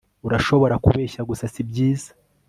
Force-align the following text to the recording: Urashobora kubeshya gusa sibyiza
Urashobora 0.27 0.75
kubeshya 0.83 1.21
gusa 1.29 1.45
sibyiza 1.53 2.09